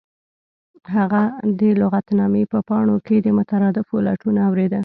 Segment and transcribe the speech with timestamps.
[0.95, 1.23] هغه
[1.59, 4.79] د لغتنامې په پاڼو کې د مترادفاتو لټون اوریده